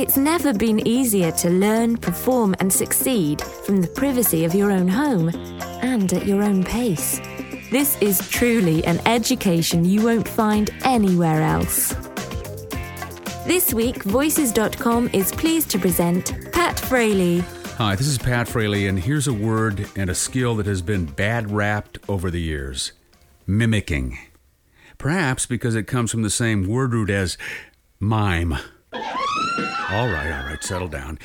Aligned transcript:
It's 0.00 0.16
never 0.16 0.54
been 0.54 0.88
easier 0.88 1.30
to 1.32 1.50
learn, 1.50 1.98
perform, 1.98 2.54
and 2.58 2.72
succeed 2.72 3.42
from 3.42 3.82
the 3.82 3.86
privacy 3.86 4.46
of 4.46 4.54
your 4.54 4.72
own 4.72 4.88
home 4.88 5.28
and 5.82 6.10
at 6.14 6.24
your 6.24 6.42
own 6.42 6.64
pace. 6.64 7.20
This 7.70 7.98
is 8.00 8.26
truly 8.30 8.82
an 8.86 9.06
education 9.06 9.84
you 9.84 10.02
won't 10.02 10.26
find 10.26 10.70
anywhere 10.84 11.42
else. 11.42 11.92
This 13.44 13.74
week, 13.74 14.02
Voices.com 14.04 15.10
is 15.12 15.32
pleased 15.32 15.70
to 15.72 15.78
present 15.78 16.50
Pat 16.50 16.80
Fraley. 16.80 17.40
Hi, 17.76 17.94
this 17.94 18.06
is 18.06 18.16
Pat 18.16 18.48
Fraley, 18.48 18.86
and 18.86 18.98
here's 18.98 19.28
a 19.28 19.34
word 19.34 19.86
and 19.96 20.08
a 20.08 20.14
skill 20.14 20.56
that 20.56 20.66
has 20.66 20.80
been 20.80 21.04
bad 21.04 21.50
rapped 21.50 21.98
over 22.08 22.30
the 22.30 22.40
years 22.40 22.92
mimicking. 23.46 24.16
Perhaps 24.96 25.44
because 25.44 25.74
it 25.74 25.86
comes 25.86 26.10
from 26.10 26.22
the 26.22 26.30
same 26.30 26.66
word 26.66 26.94
root 26.94 27.10
as 27.10 27.36
mime. 27.98 28.56
All 29.92 30.06
right, 30.06 30.30
all 30.30 30.46
right, 30.46 30.62
settle 30.62 30.86
down. 30.86 31.18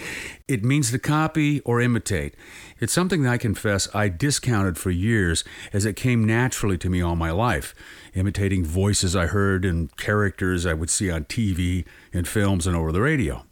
It 0.48 0.64
means 0.64 0.90
to 0.90 0.98
copy 0.98 1.62
or 1.62 1.80
imitate. 1.80 2.34
It's 2.80 2.94
something 2.94 3.22
that 3.22 3.34
I 3.34 3.38
confess 3.38 3.88
I 3.94 4.10
discounted 4.10 4.80
for 4.80 4.90
years 4.90 5.44
as 5.72 5.86
it 5.86 5.96
came 5.96 6.26
naturally 6.26 6.76
to 6.80 6.90
me 6.90 7.00
all 7.00 7.16
my 7.16 7.30
life, 7.30 7.76
imitating 8.16 8.66
voices 8.66 9.16
I 9.16 9.28
heard 9.28 9.66
and 9.66 9.96
characters 9.98 10.66
I 10.66 10.74
would 10.74 10.90
see 10.90 11.12
on 11.12 11.26
TV, 11.26 11.86
in 12.12 12.26
films, 12.26 12.66
and 12.66 12.76
over 12.76 12.92
the 12.92 13.02
radio. 13.02 13.46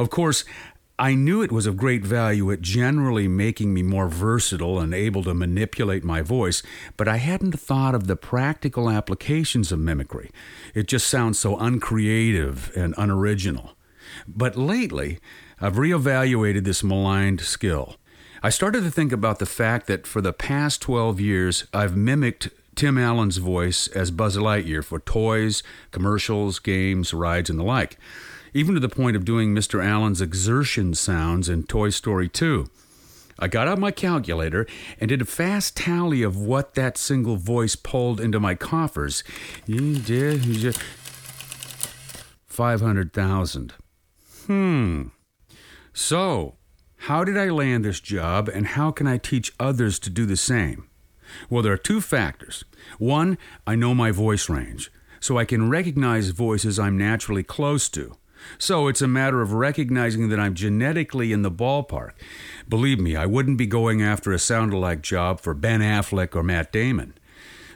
Of 0.00 0.10
course, 0.10 0.44
I 0.98 1.14
knew 1.14 1.42
it 1.42 1.52
was 1.52 1.66
of 1.66 1.76
great 1.76 2.04
value 2.04 2.50
at 2.50 2.60
generally 2.60 3.28
making 3.28 3.72
me 3.72 3.84
more 3.84 4.08
versatile 4.08 4.80
and 4.80 4.92
able 4.92 5.22
to 5.24 5.32
manipulate 5.32 6.02
my 6.02 6.22
voice, 6.22 6.60
but 6.96 7.06
I 7.06 7.18
hadn't 7.18 7.60
thought 7.60 7.94
of 7.94 8.08
the 8.08 8.16
practical 8.16 8.90
applications 8.90 9.70
of 9.70 9.78
mimicry. 9.78 10.28
It 10.74 10.88
just 10.88 11.06
sounds 11.06 11.38
so 11.38 11.56
uncreative 11.56 12.72
and 12.76 12.96
unoriginal. 12.98 13.76
But 14.26 14.56
lately, 14.56 15.18
I've 15.60 15.76
reevaluated 15.76 16.64
this 16.64 16.82
maligned 16.82 17.40
skill. 17.40 17.96
I 18.42 18.48
started 18.48 18.84
to 18.84 18.90
think 18.90 19.12
about 19.12 19.38
the 19.38 19.46
fact 19.46 19.86
that 19.88 20.06
for 20.06 20.22
the 20.22 20.32
past 20.32 20.80
12 20.80 21.20
years, 21.20 21.66
I've 21.74 21.96
mimicked 21.96 22.48
Tim 22.74 22.96
Allen's 22.96 23.36
voice 23.36 23.88
as 23.88 24.10
Buzz 24.10 24.36
Lightyear 24.36 24.82
for 24.82 25.00
toys, 25.00 25.62
commercials, 25.90 26.58
games, 26.58 27.12
rides, 27.12 27.50
and 27.50 27.58
the 27.58 27.64
like, 27.64 27.98
even 28.54 28.74
to 28.74 28.80
the 28.80 28.88
point 28.88 29.16
of 29.16 29.24
doing 29.26 29.54
Mr. 29.54 29.84
Allen's 29.84 30.22
exertion 30.22 30.94
sounds 30.94 31.48
in 31.48 31.64
Toy 31.64 31.90
Story 31.90 32.28
2. 32.28 32.66
I 33.38 33.48
got 33.48 33.68
out 33.68 33.78
my 33.78 33.90
calculator 33.90 34.66
and 34.98 35.08
did 35.08 35.22
a 35.22 35.26
fast 35.26 35.76
tally 35.76 36.22
of 36.22 36.36
what 36.36 36.74
that 36.74 36.98
single 36.98 37.36
voice 37.36 37.76
pulled 37.76 38.20
into 38.20 38.38
my 38.40 38.54
coffers. 38.54 39.24
500,000. 42.46 43.74
Hmm. 44.50 45.02
So, 45.92 46.56
how 47.06 47.22
did 47.22 47.38
I 47.38 47.50
land 47.50 47.84
this 47.84 48.00
job 48.00 48.48
and 48.48 48.66
how 48.66 48.90
can 48.90 49.06
I 49.06 49.16
teach 49.16 49.52
others 49.60 50.00
to 50.00 50.10
do 50.10 50.26
the 50.26 50.36
same? 50.36 50.88
Well, 51.48 51.62
there 51.62 51.72
are 51.72 51.76
two 51.76 52.00
factors. 52.00 52.64
One, 52.98 53.38
I 53.64 53.76
know 53.76 53.94
my 53.94 54.10
voice 54.10 54.48
range, 54.48 54.90
so 55.20 55.38
I 55.38 55.44
can 55.44 55.70
recognize 55.70 56.30
voices 56.30 56.80
I'm 56.80 56.98
naturally 56.98 57.44
close 57.44 57.88
to. 57.90 58.16
So 58.58 58.88
it's 58.88 59.00
a 59.00 59.06
matter 59.06 59.40
of 59.40 59.52
recognizing 59.52 60.30
that 60.30 60.40
I'm 60.40 60.54
genetically 60.54 61.32
in 61.32 61.42
the 61.42 61.50
ballpark. 61.52 62.14
Believe 62.68 62.98
me, 62.98 63.14
I 63.14 63.26
wouldn't 63.26 63.56
be 63.56 63.68
going 63.68 64.02
after 64.02 64.32
a 64.32 64.38
sound 64.40 64.72
alike 64.72 65.00
job 65.00 65.38
for 65.38 65.54
Ben 65.54 65.80
Affleck 65.80 66.34
or 66.34 66.42
Matt 66.42 66.72
Damon. 66.72 67.14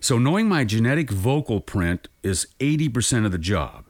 So 0.00 0.18
knowing 0.18 0.48
my 0.48 0.64
genetic 0.64 1.08
vocal 1.12 1.60
print 1.60 2.08
is 2.24 2.48
80% 2.58 3.26
of 3.26 3.30
the 3.30 3.38
job. 3.38 3.84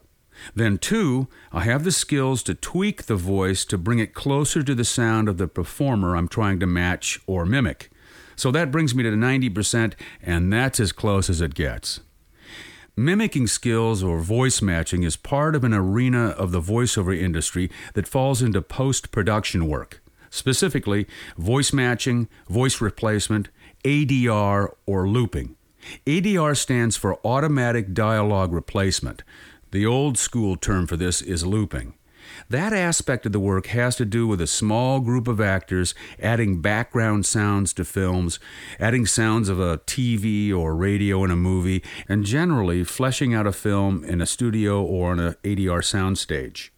Then, 0.55 0.78
two, 0.78 1.28
I 1.53 1.61
have 1.61 1.84
the 1.84 1.93
skills 1.93 2.43
to 2.45 2.55
tweak 2.55 3.05
the 3.05 3.17
voice 3.17 3.65
to 3.67 3.78
bring 3.78 3.99
it 3.99 4.15
closer 4.15 4.62
to 4.62 4.75
the 4.75 4.84
sound 4.84 5.28
of 5.28 5.39
the 5.39 5.49
performer 5.49 6.17
I'm 6.17 6.28
trying 6.28 6.61
to 6.61 6.67
match 6.67 7.21
or 7.27 7.45
mimic. 7.45 7.91
So 8.37 8.50
that 8.50 8.71
brings 8.71 8.95
me 8.95 9.03
to 9.05 9.11
90%, 9.11 9.95
and 10.22 10.53
that's 10.53 10.81
as 10.81 10.93
close 10.93 11.31
as 11.31 11.41
it 11.41 11.55
gets. 11.55 12.00
Mimicking 12.97 13.49
skills 13.49 14.05
or 14.05 14.21
voice 14.21 14.62
matching 14.62 15.03
is 15.03 15.17
part 15.17 15.56
of 15.56 15.65
an 15.65 15.75
arena 15.75 16.28
of 16.28 16.53
the 16.53 16.61
voiceover 16.61 17.19
industry 17.19 17.69
that 17.95 18.06
falls 18.06 18.41
into 18.41 18.62
post 18.62 19.11
production 19.11 19.66
work, 19.66 20.01
specifically 20.31 21.06
voice 21.37 21.72
matching, 21.72 22.28
voice 22.49 22.81
replacement, 22.81 23.49
ADR, 23.84 24.72
or 24.87 25.09
looping. 25.09 25.56
ADR 26.06 26.56
stands 26.56 26.97
for 26.97 27.19
Automatic 27.27 27.93
Dialogue 27.95 28.53
Replacement. 28.53 29.22
The 29.75 29.87
old 29.87 30.17
school 30.17 30.55
term 30.55 30.87
for 30.87 30.97
this 30.97 31.21
is 31.21 31.45
looping. 31.45 31.95
That 32.49 32.73
aspect 32.73 33.27
of 33.27 33.33
the 33.33 33.41
work 33.41 33.67
has 33.67 33.97
to 33.97 34.05
do 34.05 34.25
with 34.25 34.41
a 34.41 34.47
small 34.47 35.01
group 35.01 35.27
of 35.27 35.41
actors 35.41 35.97
adding 36.23 36.61
background 36.61 37.27
sounds 37.27 37.73
to 37.73 37.84
films, 37.84 38.39
adding 38.79 39.05
sounds 39.05 39.49
of 39.49 39.59
a 39.59 39.79
TV 39.79 40.55
or 40.55 40.77
radio 40.77 41.25
in 41.25 41.33
a 41.33 41.34
movie, 41.34 41.83
and 42.09 42.25
generally 42.25 42.84
fleshing 42.84 43.34
out 43.34 43.49
a 43.49 43.53
film 43.53 44.05
in 44.05 44.21
a 44.21 44.27
studio 44.27 44.81
or 44.81 45.11
on 45.11 45.19
an 45.19 45.34
ADR 45.43 45.81
soundstage. 45.81 46.71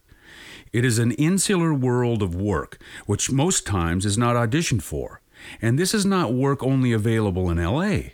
It 0.72 0.82
is 0.82 0.98
an 0.98 1.12
insular 1.12 1.74
world 1.74 2.22
of 2.22 2.34
work, 2.34 2.78
which 3.04 3.30
most 3.30 3.66
times 3.66 4.06
is 4.06 4.16
not 4.16 4.36
auditioned 4.36 4.80
for. 4.80 5.20
And 5.60 5.78
this 5.78 5.92
is 5.92 6.06
not 6.06 6.32
work 6.32 6.62
only 6.62 6.92
available 6.92 7.50
in 7.50 7.62
LA. 7.62 8.12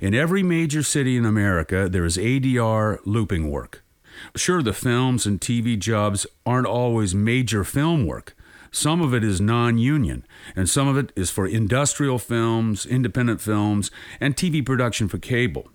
In 0.00 0.12
every 0.12 0.42
major 0.42 0.82
city 0.82 1.16
in 1.16 1.24
America, 1.24 1.88
there 1.88 2.04
is 2.04 2.18
ADR 2.18 2.98
looping 3.04 3.48
work. 3.48 3.83
Sure, 4.36 4.62
the 4.62 4.72
films 4.72 5.26
and 5.26 5.40
TV 5.40 5.78
jobs 5.78 6.26
aren't 6.44 6.66
always 6.66 7.14
major 7.14 7.64
film 7.64 8.06
work. 8.06 8.36
Some 8.70 9.00
of 9.00 9.14
it 9.14 9.22
is 9.22 9.40
non 9.40 9.78
union, 9.78 10.26
and 10.56 10.68
some 10.68 10.88
of 10.88 10.96
it 10.96 11.12
is 11.14 11.30
for 11.30 11.46
industrial 11.46 12.18
films, 12.18 12.84
independent 12.84 13.40
films, 13.40 13.90
and 14.20 14.34
TV 14.34 14.64
production 14.66 15.08
for 15.08 15.18
cable. 15.18 15.68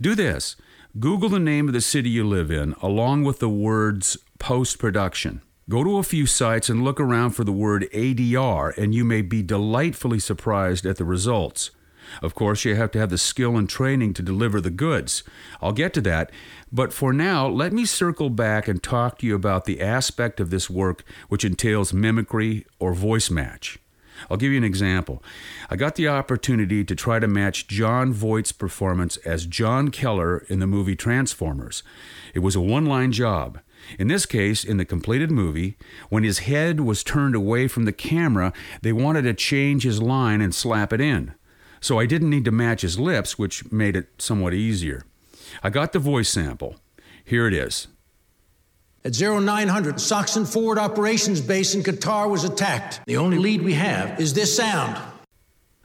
Do 0.00 0.14
this 0.14 0.56
Google 0.98 1.28
the 1.28 1.38
name 1.38 1.68
of 1.68 1.74
the 1.74 1.80
city 1.80 2.10
you 2.10 2.26
live 2.26 2.50
in, 2.50 2.74
along 2.82 3.22
with 3.22 3.38
the 3.38 3.48
words 3.48 4.16
post 4.40 4.80
production. 4.80 5.42
Go 5.68 5.84
to 5.84 5.98
a 5.98 6.02
few 6.02 6.26
sites 6.26 6.68
and 6.68 6.82
look 6.82 6.98
around 6.98 7.30
for 7.30 7.44
the 7.44 7.52
word 7.52 7.88
ADR, 7.94 8.76
and 8.76 8.92
you 8.92 9.04
may 9.04 9.22
be 9.22 9.40
delightfully 9.40 10.18
surprised 10.18 10.84
at 10.84 10.96
the 10.96 11.04
results. 11.04 11.70
Of 12.22 12.34
course, 12.34 12.64
you 12.64 12.74
have 12.74 12.90
to 12.92 12.98
have 12.98 13.10
the 13.10 13.18
skill 13.18 13.56
and 13.56 13.68
training 13.68 14.14
to 14.14 14.22
deliver 14.22 14.60
the 14.60 14.70
goods. 14.70 15.22
I'll 15.60 15.72
get 15.72 15.92
to 15.94 16.00
that. 16.02 16.30
But 16.72 16.92
for 16.92 17.12
now, 17.12 17.48
let 17.48 17.72
me 17.72 17.84
circle 17.84 18.30
back 18.30 18.68
and 18.68 18.82
talk 18.82 19.18
to 19.18 19.26
you 19.26 19.34
about 19.34 19.64
the 19.64 19.80
aspect 19.80 20.40
of 20.40 20.50
this 20.50 20.70
work 20.70 21.04
which 21.28 21.44
entails 21.44 21.92
mimicry 21.92 22.66
or 22.78 22.94
voice 22.94 23.30
match. 23.30 23.78
I'll 24.28 24.36
give 24.36 24.52
you 24.52 24.58
an 24.58 24.64
example. 24.64 25.22
I 25.70 25.76
got 25.76 25.94
the 25.94 26.08
opportunity 26.08 26.84
to 26.84 26.94
try 26.94 27.18
to 27.20 27.28
match 27.28 27.68
Jon 27.68 28.12
Voight's 28.12 28.52
performance 28.52 29.16
as 29.18 29.46
John 29.46 29.90
Keller 29.90 30.44
in 30.48 30.58
the 30.58 30.66
movie 30.66 30.96
Transformers. 30.96 31.82
It 32.34 32.40
was 32.40 32.56
a 32.56 32.60
one 32.60 32.86
line 32.86 33.12
job. 33.12 33.60
In 33.98 34.08
this 34.08 34.26
case, 34.26 34.62
in 34.62 34.76
the 34.76 34.84
completed 34.84 35.30
movie, 35.30 35.78
when 36.10 36.22
his 36.22 36.40
head 36.40 36.80
was 36.80 37.02
turned 37.02 37.34
away 37.34 37.66
from 37.66 37.86
the 37.86 37.92
camera, 37.92 38.52
they 38.82 38.92
wanted 38.92 39.22
to 39.22 39.32
change 39.32 39.84
his 39.84 40.02
line 40.02 40.42
and 40.42 40.54
slap 40.54 40.92
it 40.92 41.00
in 41.00 41.34
so 41.80 41.98
I 41.98 42.06
didn't 42.06 42.30
need 42.30 42.44
to 42.44 42.50
match 42.50 42.82
his 42.82 42.98
lips, 42.98 43.38
which 43.38 43.70
made 43.72 43.96
it 43.96 44.08
somewhat 44.18 44.54
easier. 44.54 45.04
I 45.62 45.70
got 45.70 45.92
the 45.92 45.98
voice 45.98 46.28
sample. 46.28 46.76
Here 47.24 47.46
it 47.46 47.54
is. 47.54 47.88
At 49.02 49.18
0900, 49.18 49.98
SOCCENT 49.98 50.46
Forward 50.46 50.76
Operations 50.76 51.40
Base 51.40 51.74
in 51.74 51.82
Qatar 51.82 52.28
was 52.28 52.44
attacked. 52.44 53.00
The 53.06 53.16
only 53.16 53.38
lead 53.38 53.62
we 53.62 53.72
have 53.72 54.20
is 54.20 54.34
this 54.34 54.54
sound. 54.54 55.00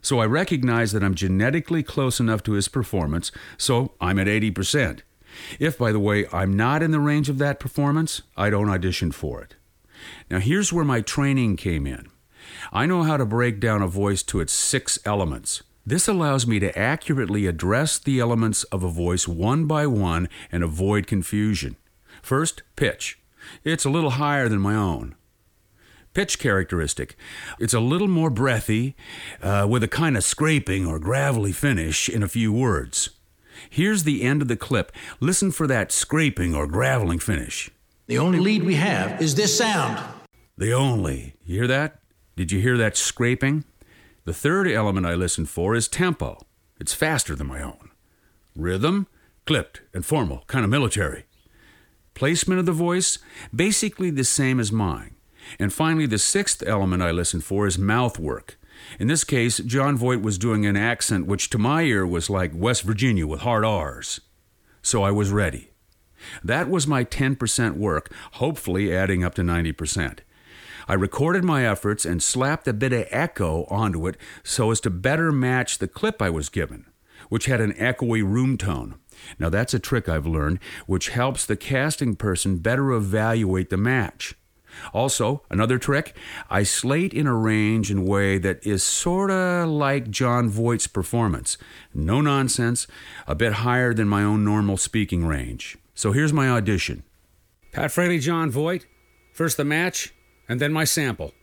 So 0.02 0.20
I 0.20 0.26
recognize 0.26 0.92
that 0.92 1.04
I'm 1.04 1.16
genetically 1.16 1.82
close 1.82 2.20
enough 2.20 2.44
to 2.44 2.52
his 2.52 2.68
performance, 2.68 3.32
so 3.58 3.94
I'm 4.02 4.20
at 4.20 4.28
80%. 4.28 5.00
If, 5.60 5.78
by 5.78 5.92
the 5.92 6.00
way, 6.00 6.26
I'm 6.32 6.56
not 6.56 6.84
in 6.84 6.92
the 6.92 7.00
range 7.00 7.30
of 7.30 7.38
that 7.38 7.60
performance, 7.60 8.22
I 8.36 8.50
don't 8.50 8.70
audition 8.70 9.12
for 9.12 9.42
it. 9.42 9.56
Now, 10.30 10.40
here's 10.40 10.74
where 10.74 10.86
my 10.86 11.02
training 11.02 11.56
came 11.56 11.88
in. 11.88 12.10
I 12.72 12.86
know 12.86 13.04
how 13.04 13.18
to 13.18 13.26
break 13.26 13.60
down 13.60 13.82
a 13.82 13.88
voice 13.88 14.24
to 14.24 14.42
its 14.42 14.54
six 14.54 15.00
elements 15.06 15.64
this 15.86 16.08
allows 16.08 16.48
me 16.48 16.60
to 16.60 16.78
accurately 16.78 17.46
address 17.46 18.00
the 18.00 18.20
elements 18.20 18.64
of 18.66 18.84
a 18.84 18.90
voice 18.90 19.28
one 19.28 19.66
by 19.66 19.86
one 19.86 20.28
and 20.52 20.64
avoid 20.64 21.08
confusion. 21.08 21.76
First, 22.22 22.64
pitch. 22.76 23.20
It's 23.64 23.86
a 23.86 23.90
little 23.92 24.12
higher 24.12 24.50
than 24.50 24.60
my 24.60 24.76
own. 24.76 25.16
pitch 26.16 26.40
characteristic. 26.40 27.18
It's 27.60 27.74
a 27.74 27.80
little 27.82 28.08
more 28.08 28.30
breathy, 28.30 28.96
uh, 29.44 29.68
with 29.70 29.84
a 29.84 29.88
kind 29.90 30.16
of 30.16 30.24
scraping 30.24 30.88
or 30.88 30.98
gravelly 30.98 31.52
finish 31.52 32.08
in 32.08 32.24
a 32.24 32.30
few 32.30 32.52
words. 32.54 33.10
Here's 33.70 34.04
the 34.04 34.24
end 34.24 34.42
of 34.42 34.48
the 34.48 34.56
clip. 34.56 34.92
Listen 35.20 35.52
for 35.52 35.68
that 35.68 35.92
scraping 35.92 36.56
or 36.56 36.68
graveling 36.68 37.20
finish. 37.20 37.70
The 38.08 38.18
only 38.18 38.40
lead 38.40 38.64
we 38.64 38.76
have 38.76 39.22
is 39.22 39.36
this 39.36 39.58
sound. 39.58 40.02
The 40.58 40.72
only. 40.72 41.36
You 41.46 41.60
hear 41.60 41.68
that? 41.68 42.00
Did 42.38 42.52
you 42.52 42.62
hear 42.62 42.78
that 42.78 42.96
scraping? 42.96 43.66
The 44.26 44.34
third 44.34 44.68
element 44.68 45.06
I 45.06 45.14
listen 45.14 45.46
for 45.46 45.76
is 45.76 45.88
tempo. 45.88 46.40
It's 46.80 46.96
faster 46.96 47.36
than 47.36 47.46
my 47.46 47.62
own. 47.62 47.92
Rhythm, 48.56 49.06
clipped 49.46 49.82
and 49.94 50.04
formal, 50.04 50.44
kind 50.48 50.66
of 50.66 50.72
military. 50.72 51.26
Placement 52.16 52.60
of 52.60 52.66
the 52.66 52.72
voice, 52.72 53.20
basically 53.54 54.10
the 54.10 54.24
same 54.24 54.60
as 54.60 54.72
mine. 54.72 55.14
And 55.60 55.72
finally, 55.72 56.08
the 56.08 56.18
sixth 56.18 56.64
element 56.66 57.04
I 57.04 57.12
listen 57.12 57.40
for 57.40 57.68
is 57.68 57.78
mouth 57.78 58.18
work. 58.18 58.58
In 59.00 59.08
this 59.08 59.24
case, 59.24 59.60
Jon 59.60 59.96
Voight 59.96 60.24
was 60.24 60.40
doing 60.40 60.66
an 60.66 60.76
accent 60.76 61.28
which 61.28 61.52
to 61.52 61.60
my 61.60 61.84
ear 61.84 62.04
was 62.04 62.28
like 62.28 62.52
West 62.56 62.82
Virginia 62.82 63.28
with 63.28 63.42
hard 63.42 63.64
R's. 63.64 64.22
So 64.82 65.04
I 65.04 65.12
was 65.12 65.30
ready. 65.30 65.70
That 66.44 66.68
was 66.68 66.88
my 66.88 67.04
10% 67.04 67.76
work, 67.78 68.12
hopefully 68.34 68.96
adding 68.96 69.24
up 69.24 69.36
to 69.36 69.44
90%. 69.44 70.22
I 70.88 70.94
recorded 70.94 71.44
my 71.44 71.66
efforts 71.66 72.06
and 72.06 72.22
slapped 72.22 72.68
a 72.68 72.74
bit 72.74 72.94
of 72.94 73.08
echo 73.10 73.66
onto 73.66 74.08
it 74.08 74.18
so 74.44 74.72
as 74.72 74.80
to 74.82 74.90
better 74.90 75.32
match 75.32 75.78
the 75.78 75.88
clip 75.88 76.22
I 76.22 76.30
was 76.30 76.50
given, 76.50 76.86
which 77.30 77.46
had 77.46 77.62
an 77.62 77.74
echoey 77.74 78.24
room 78.24 78.58
tone. 78.58 78.96
Now, 79.40 79.50
that's 79.50 79.74
a 79.74 79.80
trick 79.80 80.08
I've 80.08 80.28
learned, 80.28 80.60
which 80.86 81.10
helps 81.10 81.46
the 81.46 81.56
casting 81.56 82.16
person 82.16 82.58
better 82.58 82.92
evaluate 82.92 83.70
the 83.70 83.78
match. 83.78 84.36
Also, 84.94 85.42
another 85.50 85.78
trick, 85.78 86.16
I 86.50 86.64
slate 86.64 87.14
in 87.14 87.28
a 87.28 87.34
range 87.34 87.90
and 87.90 88.08
way 88.08 88.38
that 88.40 88.66
is 88.66 88.84
sorta 88.84 89.66
like 89.66 90.10
Jon 90.10 90.50
Voight's 90.50 90.88
performance. 90.88 91.58
No 91.94 92.20
nonsense, 92.22 92.86
a 93.26 93.36
bit 93.36 93.54
higher 93.54 93.94
than 93.94 94.10
my 94.10 94.24
own 94.24 94.44
normal 94.44 94.78
speaking 94.78 95.26
range. 95.26 95.78
So 95.94 96.12
here's 96.12 96.34
my 96.34 96.50
audition. 96.50 97.04
Pat 97.72 97.92
Fraley, 97.92 98.20
Jon 98.20 98.52
Voight. 98.52 98.86
First 99.34 99.58
the 99.58 99.66
match, 99.66 100.14
and 100.48 100.60
then 100.60 100.74
my 100.74 100.84
sample. 100.84 101.34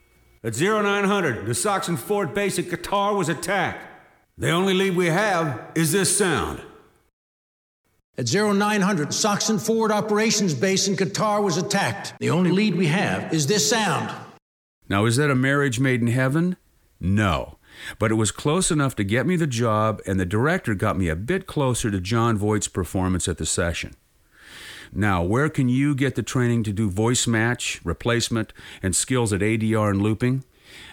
At 0.45 0.59
0900, 0.59 1.47
the 1.47 1.55
Saxon 1.55 1.97
Ford 1.97 2.35
basic 2.35 2.69
guitar 2.69 3.15
was 3.15 3.29
attacked. 3.29 3.87
The 4.39 4.51
only 4.51 4.75
lead 4.75 4.97
we 4.97 5.07
have 5.07 5.71
is 5.75 5.93
this 5.93 6.17
sound. 6.17 6.61
At 8.19 8.27
0900, 8.33 9.15
Saxon 9.15 9.59
Ford 9.59 9.91
Operations 9.91 10.53
Base 10.53 10.87
in 10.87 10.97
Qatar 10.97 11.43
was 11.43 11.57
attacked. 11.57 12.15
The 12.19 12.31
only 12.31 12.51
lead 12.51 12.75
we 12.75 12.89
have 12.89 13.33
is 13.33 13.47
this 13.47 13.69
sound. 13.69 14.15
Now, 14.89 15.07
is 15.07 15.17
that 15.17 15.31
a 15.31 15.35
marriage 15.35 15.81
made 15.81 16.03
in 16.03 16.09
heaven? 16.09 16.57
No. 17.01 17.59
But 17.99 18.11
it 18.11 18.17
was 18.17 18.31
close 18.31 18.71
enough 18.71 18.95
to 18.97 19.05
get 19.05 19.27
me 19.27 19.37
the 19.37 19.47
job, 19.47 20.03
and 20.07 20.21
the 20.21 20.27
director 20.27 20.75
got 20.75 20.99
me 20.99 21.09
a 21.09 21.17
bit 21.17 21.47
closer 21.47 21.91
to 21.91 22.01
Jon 22.01 22.37
Voight's 22.37 22.69
performance 22.69 23.29
at 23.29 23.39
the 23.39 23.47
session. 23.47 23.95
Now, 24.93 25.23
where 25.23 25.49
can 25.49 25.69
you 25.69 25.95
get 25.95 26.15
the 26.15 26.23
training 26.23 26.65
to 26.65 26.73
do 26.73 26.91
voice 26.91 27.27
match, 27.27 27.81
replacement, 27.83 28.53
and 28.83 28.95
skills 28.95 29.33
at 29.33 29.41
ADR 29.41 29.91
and 29.91 30.03
looping? 30.03 30.45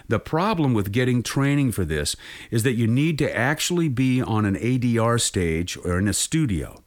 The 0.08 0.18
problem 0.18 0.74
with 0.74 0.92
getting 0.92 1.22
training 1.22 1.72
for 1.72 1.84
this 1.84 2.16
is 2.50 2.62
that 2.62 2.74
you 2.74 2.86
need 2.86 3.18
to 3.18 3.36
actually 3.36 3.88
be 3.88 4.20
on 4.20 4.44
an 4.44 4.56
ADR 4.56 5.20
stage 5.20 5.76
or 5.84 5.98
in 5.98 6.08
a 6.08 6.12
studio. 6.12 6.82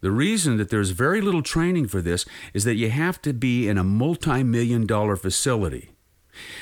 The 0.00 0.10
reason 0.10 0.56
that 0.56 0.70
there's 0.70 0.90
very 0.90 1.20
little 1.20 1.42
training 1.42 1.88
for 1.88 2.02
this 2.02 2.26
is 2.52 2.64
that 2.64 2.76
you 2.76 2.90
have 2.90 3.22
to 3.22 3.32
be 3.32 3.68
in 3.68 3.78
a 3.78 3.84
multi 3.84 4.42
million 4.42 4.86
dollar 4.86 5.16
facility. 5.16 5.90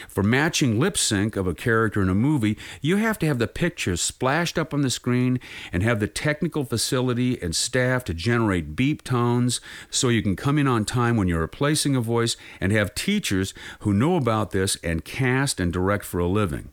For 0.08 0.23
matching 0.23 0.78
lip 0.78 0.96
sync 0.96 1.37
of 1.37 1.46
a 1.46 1.55
character 1.55 2.02
in 2.02 2.08
a 2.08 2.14
movie, 2.14 2.56
you 2.81 2.96
have 2.96 3.19
to 3.20 3.26
have 3.26 3.38
the 3.38 3.46
pictures 3.46 4.00
splashed 4.00 4.58
up 4.58 4.73
on 4.73 4.82
the 4.82 4.90
screen 4.90 5.40
and 5.73 5.82
have 5.82 6.00
the 6.00 6.08
technical 6.08 6.64
facility 6.64 7.40
and 7.43 7.55
staff 7.55 8.05
to 8.05 8.14
generate 8.14 8.76
beep 8.76 9.02
tones 9.02 9.61
so 9.90 10.08
you 10.08 10.23
can 10.23 10.37
come 10.37 10.58
in 10.58 10.67
on 10.67 10.84
time 10.84 11.17
when 11.17 11.28
you're 11.28 11.40
replacing 11.40 11.96
a 11.96 12.00
voice 12.00 12.37
and 12.61 12.73
have 12.73 12.94
teachers 12.94 13.55
who 13.81 13.93
know 13.93 14.17
about 14.17 14.50
this 14.50 14.76
and 14.82 15.05
cast 15.05 15.61
and 15.61 15.73
direct 15.73 16.05
for 16.05 16.19
a 16.19 16.26
living. 16.26 16.72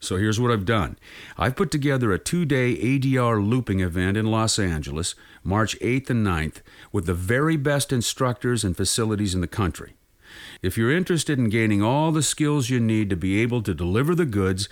So 0.00 0.16
here's 0.16 0.40
what 0.40 0.50
I've 0.50 0.64
done 0.64 0.96
I've 1.38 1.56
put 1.56 1.70
together 1.70 2.12
a 2.12 2.18
two 2.18 2.44
day 2.44 2.76
ADR 2.76 3.46
looping 3.46 3.80
event 3.80 4.16
in 4.16 4.26
Los 4.26 4.58
Angeles, 4.58 5.14
March 5.42 5.78
8th 5.80 6.10
and 6.10 6.26
9th, 6.26 6.62
with 6.92 7.06
the 7.06 7.14
very 7.14 7.56
best 7.56 7.92
instructors 7.92 8.64
and 8.64 8.76
facilities 8.76 9.34
in 9.34 9.40
the 9.40 9.46
country. 9.46 9.94
If 10.62 10.76
you're 10.78 10.90
interested 10.90 11.38
in 11.38 11.48
gaining 11.48 11.82
all 11.82 12.12
the 12.12 12.22
skills 12.22 12.70
you 12.70 12.80
need 12.80 13.10
to 13.10 13.16
be 13.16 13.40
able 13.40 13.62
to 13.62 13.74
deliver 13.74 14.14
the 14.14 14.26
goods, 14.26 14.68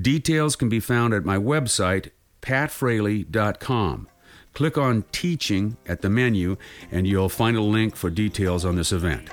details 0.00 0.56
can 0.56 0.68
be 0.68 0.80
found 0.80 1.14
at 1.14 1.24
my 1.24 1.36
website, 1.36 2.10
patfraley.com. 2.42 4.08
Click 4.54 4.78
on 4.78 5.04
Teaching 5.12 5.76
at 5.86 6.00
the 6.00 6.08
menu, 6.08 6.56
and 6.90 7.06
you'll 7.06 7.28
find 7.28 7.56
a 7.56 7.60
link 7.62 7.94
for 7.94 8.08
details 8.08 8.64
on 8.64 8.76
this 8.76 8.90
event. 8.92 9.28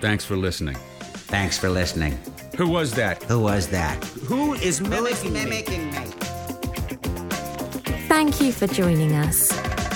Thanks 0.00 0.24
for 0.24 0.36
listening. 0.36 0.76
Thanks 1.28 1.58
for 1.58 1.68
listening. 1.68 2.18
Who 2.56 2.68
was 2.68 2.92
that? 2.94 3.22
Who 3.24 3.40
was 3.40 3.68
that? 3.68 4.02
Who 4.04 4.54
is 4.54 4.80
mimicking, 4.80 5.34
Who 5.34 5.46
is 5.46 5.64
me? 5.64 5.90
me? 5.90 6.06
Thank 8.08 8.40
you 8.40 8.52
for 8.52 8.66
joining 8.66 9.12
us. 9.14 9.48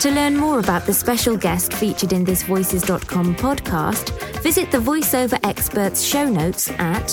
To 0.03 0.11
learn 0.11 0.37
more 0.37 0.61
about 0.61 0.87
the 0.87 0.95
special 0.95 1.37
guest 1.37 1.73
featured 1.75 2.13
in 2.13 2.25
this 2.25 2.43
Voices.com 2.45 3.37
podcast, 3.37 4.20
visit 4.43 4.71
the 4.71 4.79
voiceover 4.79 5.39
experts 5.45 6.03
show 6.03 6.29
notes 6.29 6.71
at 6.79 7.09